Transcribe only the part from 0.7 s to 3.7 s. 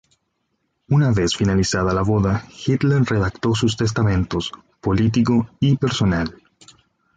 Una vez finalizada la boda, Hitler redactó